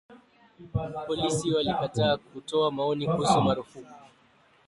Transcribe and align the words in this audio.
Polisi 1.07 1.51
walikataa 1.51 2.17
kutoa 2.17 2.71
maoni 2.71 3.05
kuhusu 3.07 3.41
marufuku 3.41 3.87